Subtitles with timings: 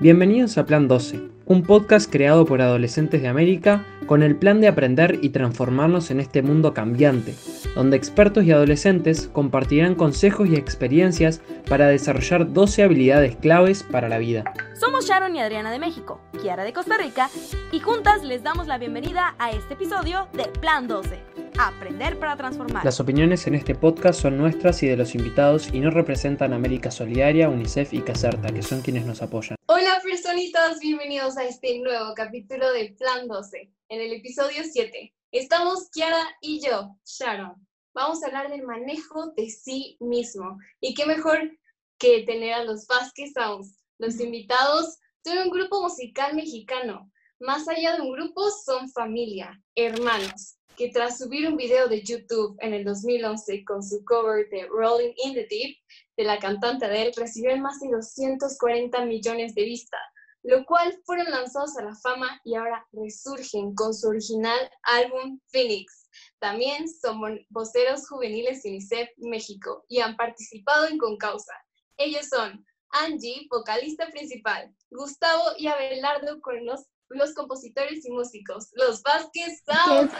[0.00, 4.66] Bienvenidos a Plan 12, un podcast creado por adolescentes de América con el plan de
[4.66, 7.34] aprender y transformarnos en este mundo cambiante,
[7.74, 14.16] donde expertos y adolescentes compartirán consejos y experiencias para desarrollar 12 habilidades claves para la
[14.16, 14.44] vida.
[14.72, 17.28] Somos Sharon y Adriana de México, Kiara de Costa Rica,
[17.70, 21.10] y juntas les damos la bienvenida a este episodio de Plan 12.
[21.58, 22.86] Aprender para transformar.
[22.86, 26.90] Las opiniones en este podcast son nuestras y de los invitados y no representan América
[26.90, 29.56] Solidaria, UNICEF y Caserta, que son quienes nos apoyan.
[29.66, 29.89] Hola
[30.30, 33.68] personitas, bienvenidos a este nuevo capítulo de Plan 12.
[33.88, 37.66] En el episodio 7 estamos Kiara y yo, Sharon.
[37.94, 40.56] Vamos a hablar del manejo de sí mismo.
[40.80, 41.50] Y qué mejor
[41.98, 47.10] que tener a los Vasquez Sounds, los invitados de un grupo musical mexicano.
[47.40, 52.56] Más allá de un grupo, son familia, hermanos, que tras subir un video de YouTube
[52.60, 55.76] en el 2011 con su cover de Rolling in the Deep
[56.16, 60.00] de la cantante Adele, recibieron más de 240 millones de vistas,
[60.42, 66.08] lo cual fueron lanzados a la fama y ahora resurgen con su original álbum Phoenix.
[66.38, 71.54] También son voceros juveniles de UNICEF México y han participado en Concausa.
[71.96, 79.02] Ellos son Angie, vocalista principal, Gustavo y Abelardo con los los compositores y músicos, los
[79.02, 80.10] Vázquez Sound.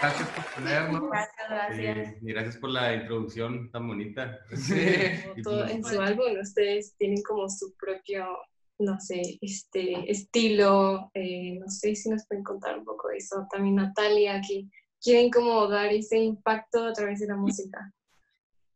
[0.00, 1.10] Gracias por tenernos.
[1.10, 2.22] Gracias, gracias.
[2.22, 4.38] y gracias por la introducción tan bonita.
[4.54, 4.74] Sí.
[5.42, 8.26] Todo, en su álbum ustedes tienen como su propio,
[8.78, 11.10] no sé, este estilo.
[11.14, 13.46] Eh, no sé si nos pueden contar un poco de eso.
[13.50, 14.66] También Natalia, que
[15.02, 17.92] quieren como dar ese impacto a través de la música.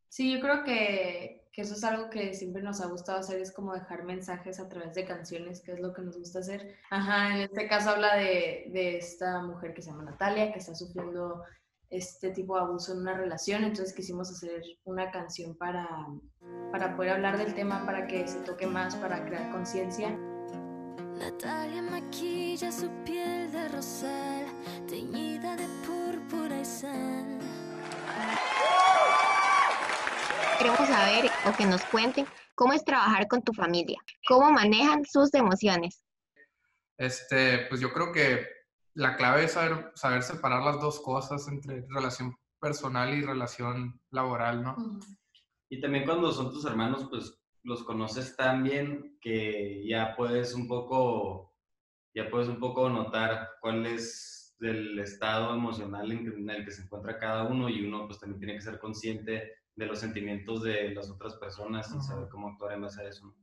[0.08, 3.52] Sí, yo creo que que eso es algo que siempre nos ha gustado hacer, es
[3.52, 6.74] como dejar mensajes a través de canciones, que es lo que nos gusta hacer.
[6.90, 10.74] Ajá, en este caso habla de, de esta mujer que se llama Natalia, que está
[10.74, 11.44] sufriendo
[11.90, 15.86] este tipo de abuso en una relación, entonces quisimos hacer una canción para,
[16.72, 20.10] para poder hablar del tema, para que se toque más, para crear conciencia.
[21.20, 24.46] Natalia maquilla su piel de rosal,
[24.88, 27.38] teñida de púrpura y sal
[30.64, 35.34] queremos saber o que nos cuenten cómo es trabajar con tu familia, cómo manejan sus
[35.34, 36.02] emociones.
[36.96, 38.46] Este, pues yo creo que
[38.94, 44.62] la clave es saber, saber separar las dos cosas entre relación personal y relación laboral,
[44.62, 44.76] ¿no?
[45.68, 50.66] Y también cuando son tus hermanos, pues los conoces tan bien que ya puedes un
[50.66, 51.54] poco,
[52.14, 57.18] ya puedes un poco notar cuál es el estado emocional en el que se encuentra
[57.18, 61.10] cada uno y uno pues también tiene que ser consciente de los sentimientos de las
[61.10, 63.34] otras personas y saber cómo actuar en base a eso.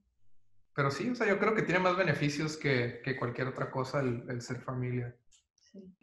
[0.74, 4.00] Pero sí, o sea, yo creo que tiene más beneficios que, que cualquier otra cosa
[4.00, 5.16] el, ser familia.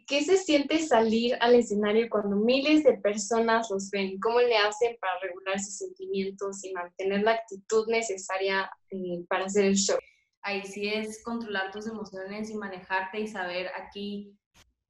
[0.07, 4.19] ¿Qué se siente salir al escenario cuando miles de personas los ven?
[4.19, 9.65] ¿Cómo le hacen para regular sus sentimientos y mantener la actitud necesaria eh, para hacer
[9.65, 9.97] el show?
[10.41, 14.35] Ahí sí es controlar tus emociones y manejarte y saber aquí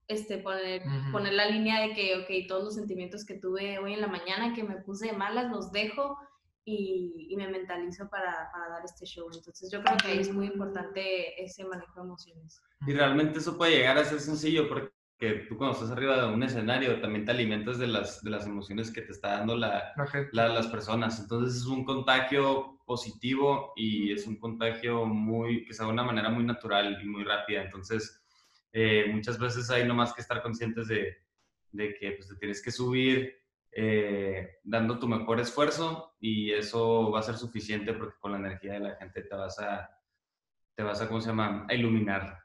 [0.10, 0.82] este, poner,
[1.12, 4.54] poner la línea de que, ok, todos los sentimientos que tuve hoy en la mañana,
[4.56, 6.18] que me puse de malas, los dejo
[6.66, 9.30] y, y me mentalizo para, para, dar este show.
[9.32, 12.60] Entonces yo creo que es muy importante ese manejo de emociones.
[12.88, 16.42] Y realmente eso puede llegar a ser sencillo porque tú cuando estás arriba de un
[16.42, 19.94] escenario también te alimentas de las, de las emociones que te está dando la,
[20.32, 21.20] la, las personas.
[21.20, 26.32] Entonces es un contagio positivo y es un contagio muy, que sea de una manera
[26.32, 27.62] muy natural y muy rápida.
[27.62, 28.19] Entonces
[28.74, 31.18] eh, muchas veces hay nomás que estar conscientes de,
[31.72, 33.40] de que pues, te tienes que subir
[33.72, 38.74] eh, dando tu mejor esfuerzo y eso va a ser suficiente porque con la energía
[38.74, 39.90] de la gente te vas a,
[40.76, 42.40] te vas a, ¿cómo se llama?, a iluminar.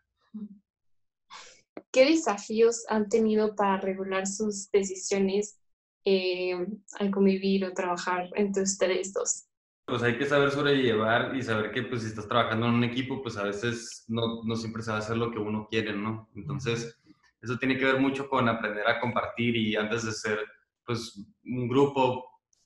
[1.91, 5.59] ¿Qué desafíos han tenido para regular sus decisiones
[6.05, 6.55] eh,
[6.99, 9.47] al convivir o trabajar entre ustedes dos?
[9.87, 13.23] Pues hay que saber sobrellevar y saber que pues si estás trabajando en un equipo,
[13.23, 16.31] pues a veces no, no siempre se va a hacer lo que uno quiere, ¿no?
[16.35, 16.99] Entonces,
[17.43, 20.39] eso tiene que ver mucho con aprender a compartir y antes de ser
[20.87, 22.25] pues un grupo,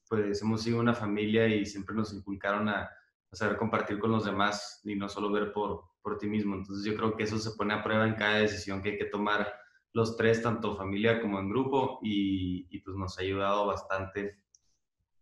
[0.09, 2.89] pues hemos sido una familia y siempre nos inculcaron a,
[3.31, 6.55] saber compartir con los demás y no solo ver por, por ti mismo.
[6.55, 9.05] Entonces yo creo que eso se pone a prueba en cada decisión que hay que
[9.05, 9.53] tomar
[9.93, 14.39] los tres, tanto familia como en grupo, y, y pues nos ha ayudado bastante.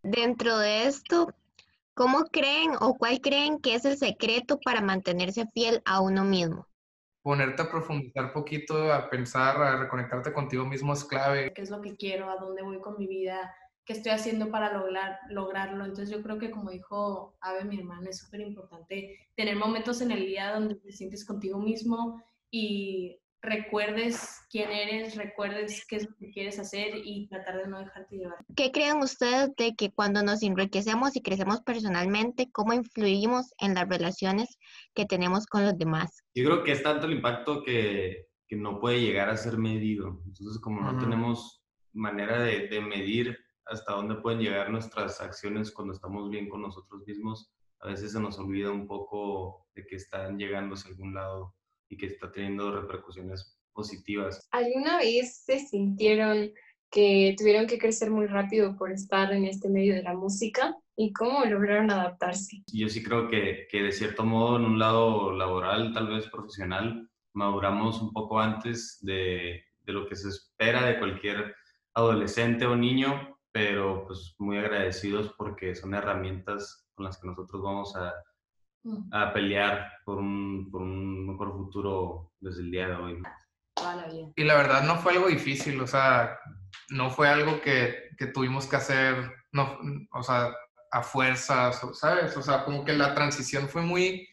[0.02, 1.34] Dentro de esto,
[1.96, 6.66] ¿Cómo creen o cuál creen que es el secreto para mantenerse fiel a uno mismo?
[7.22, 11.54] Ponerte a profundizar poquito, a pensar, a reconectarte contigo mismo es clave.
[11.54, 12.28] ¿Qué es lo que quiero?
[12.28, 13.50] ¿A dónde voy con mi vida?
[13.87, 15.87] ¿Qué estoy haciendo para lograr, lograrlo?
[15.87, 20.10] Entonces yo creo que como dijo Ave, mi hermana, es súper importante tener momentos en
[20.10, 26.16] el día donde te sientes contigo mismo y recuerdes quién eres, recuerdes qué es lo
[26.16, 28.38] que quieres hacer y tratar de no dejarte llevar.
[28.54, 33.88] ¿Qué creen ustedes de que cuando nos enriquecemos y crecemos personalmente, cómo influimos en las
[33.88, 34.58] relaciones
[34.94, 36.25] que tenemos con los demás?
[36.34, 40.20] Yo creo que es tanto el impacto que, que no puede llegar a ser medido.
[40.26, 45.94] Entonces, como no tenemos manera de, de medir hasta dónde pueden llegar nuestras acciones cuando
[45.94, 47.50] estamos bien con nosotros mismos,
[47.81, 51.54] a veces se nos olvida un poco de que están llegando hacia algún lado
[51.88, 54.48] y que está teniendo repercusiones positivas.
[54.50, 56.50] ¿Alguna vez se sintieron
[56.90, 61.12] que tuvieron que crecer muy rápido por estar en este medio de la música y
[61.12, 62.62] cómo lograron adaptarse?
[62.72, 67.08] Yo sí creo que, que de cierto modo en un lado laboral, tal vez profesional,
[67.34, 71.54] maduramos un poco antes de, de lo que se espera de cualquier
[71.94, 77.94] adolescente o niño, pero pues muy agradecidos porque son herramientas con las que nosotros vamos
[77.96, 78.12] a.
[79.12, 83.22] a pelear por un, por un mejor futuro desde el día de hoy.
[84.36, 86.38] Y la verdad no fue algo difícil, o sea,
[86.90, 89.78] no fue algo que, que tuvimos que hacer, no,
[90.12, 90.54] o sea,
[90.90, 92.36] a fuerzas, ¿sabes?
[92.36, 94.26] O sea, como que la transición fue muy,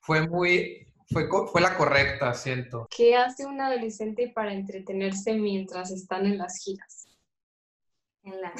[0.00, 2.86] fue muy, fue, fue la correcta, siento.
[2.94, 7.08] ¿Qué hace un adolescente para entretenerse mientras están en las giras?
[8.22, 8.52] En las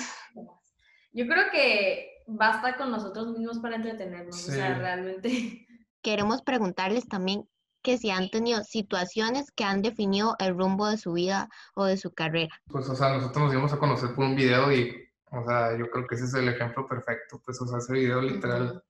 [1.12, 5.67] Yo creo que basta con nosotros mismos para entretenernos, o sea, realmente.
[6.03, 7.49] Queremos preguntarles también
[7.82, 11.97] que si han tenido situaciones que han definido el rumbo de su vida o de
[11.97, 12.55] su carrera.
[12.67, 15.91] Pues, o sea, nosotros nos dimos a conocer por un video y, o sea, yo
[15.91, 18.83] creo que ese es el ejemplo perfecto, pues, o sea, ese video literal,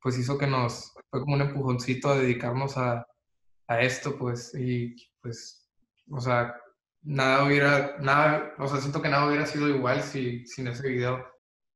[0.00, 3.06] pues hizo que nos, fue como un empujoncito a dedicarnos a,
[3.68, 5.70] a esto, pues, y pues,
[6.10, 6.54] o sea,
[7.02, 11.31] nada hubiera, nada, o sea, siento que nada hubiera sido igual si, sin ese video.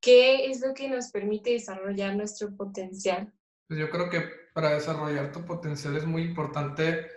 [0.06, 3.32] ¿Qué es lo que nos permite desarrollar nuestro potencial?
[3.67, 4.23] Pues yo creo que
[4.55, 7.08] para desarrollar tu potencial es muy importante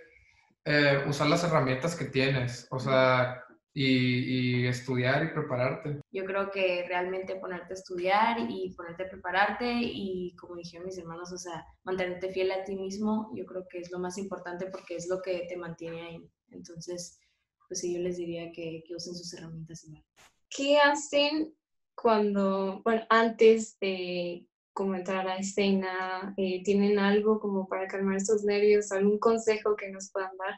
[0.66, 3.44] eh, usar las herramientas que tienes, o sea,
[3.76, 6.02] y, y, estudiar y prepararte.
[6.12, 10.98] Yo creo que realmente ponerte a estudiar y ponerte a prepararte y como dijeron mis
[10.98, 14.66] hermanos, o sea, mantenerte fiel a ti mismo, yo creo que es lo más importante
[14.66, 16.28] porque es lo que te mantiene ahí.
[16.50, 17.20] Entonces,
[17.68, 20.04] pues sí, yo les diría que, que usen sus herramientas igual.
[20.50, 21.54] ¿Qué hacen
[22.02, 28.44] cuando, bueno, antes de como entrar a escena, eh, ¿tienen algo como para calmar esos
[28.46, 28.92] nervios?
[28.92, 30.56] ¿Algún consejo que nos puedan dar?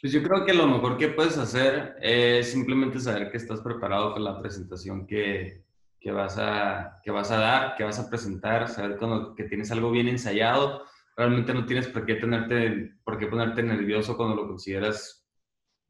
[0.00, 4.12] Pues yo creo que lo mejor que puedes hacer es simplemente saber que estás preparado
[4.12, 5.64] con la presentación que,
[5.98, 9.70] que, vas, a, que vas a dar, que vas a presentar, saber cuando, que tienes
[9.70, 10.84] algo bien ensayado.
[11.16, 15.26] Realmente no tienes por qué, tenerte, por qué ponerte nervioso cuando lo consideras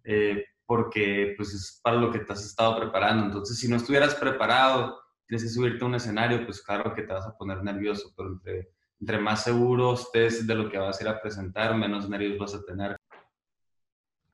[0.04, 3.24] eh, porque pues es para lo que te has estado preparando.
[3.24, 7.12] Entonces, si no estuvieras preparado, tienes que subirte a un escenario, pues claro que te
[7.12, 11.04] vas a poner nervioso, pero entre, entre más seguro estés de lo que vas a
[11.04, 12.96] ir a presentar, menos nervios vas a tener.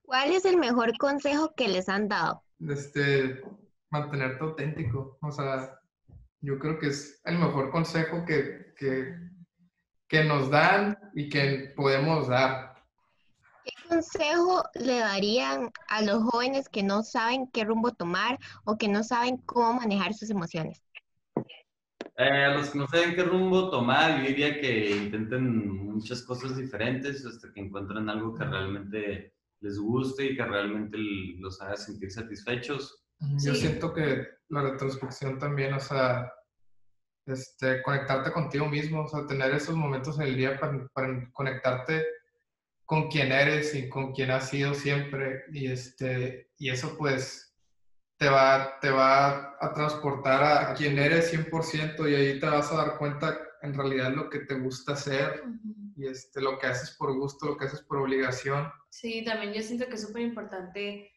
[0.03, 2.43] ¿Cuál es el mejor consejo que les han dado?
[2.69, 3.43] Este,
[3.91, 5.19] mantenerte auténtico.
[5.23, 5.79] O sea,
[6.41, 9.17] yo creo que es el mejor consejo que, que,
[10.09, 12.72] que nos dan y que podemos dar
[13.89, 19.03] consejo le darían a los jóvenes que no saben qué rumbo tomar o que no
[19.05, 20.83] saben cómo manejar sus emociones?
[22.17, 26.57] Eh, a los que no saben qué rumbo tomar, yo diría que intenten muchas cosas
[26.57, 30.99] diferentes hasta que encuentren algo que realmente les guste y que realmente
[31.39, 33.05] los haga sentir satisfechos.
[33.39, 36.31] Yo siento que la retrospección también, o sea,
[37.25, 42.05] este, conectarte contigo mismo, o sea, tener esos momentos en el día para, para conectarte
[42.85, 47.55] con quién eres y con quién has sido siempre y, este, y eso pues
[48.19, 52.77] te va, te va a transportar a, quién eres 100% y ahí te vas a
[52.77, 55.43] dar cuenta en realidad lo que te gusta hacer
[55.97, 58.71] y este, lo que haces por gusto, lo que haces por obligación.
[58.91, 61.12] Sí, también yo siento que es súper importante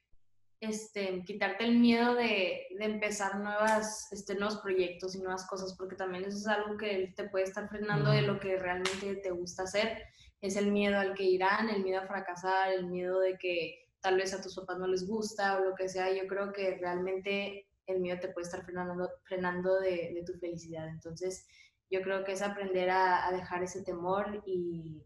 [0.70, 5.96] este, quitarte el miedo de, de, empezar nuevas, este, nuevos proyectos y nuevas cosas, porque
[5.96, 9.64] también eso es algo que te puede estar frenando de lo que realmente te gusta
[9.64, 10.04] hacer
[10.46, 14.18] es el miedo al que irán, el miedo a fracasar, el miedo de que tal
[14.18, 16.14] vez a tus papás no les gusta o lo que sea.
[16.14, 20.88] Yo creo que realmente el miedo te puede estar frenando, frenando de, tu felicidad.
[20.88, 21.48] Entonces,
[21.90, 25.04] yo creo que es aprender a, dejar ese temor y,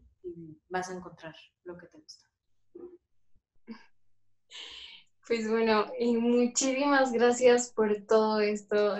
[0.68, 2.28] vas a encontrar lo que te gusta.
[5.30, 8.96] Pues bueno, y muchísimas gracias por todo esto.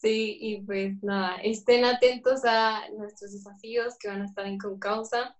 [0.00, 5.34] Sí, y pues nada, estén atentos a nuestros desafíos que van a estar en Concausa.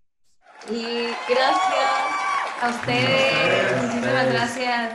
[0.69, 2.11] Y gracias
[2.61, 4.93] a ustedes, muchísimas gracias.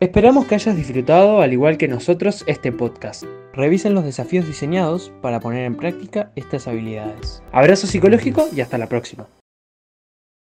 [0.00, 3.22] Esperamos que hayas disfrutado, al igual que nosotros, este podcast.
[3.56, 7.42] Revisen los desafíos diseñados para poner en práctica estas habilidades.
[7.52, 9.26] Abrazo psicológico y hasta la próxima.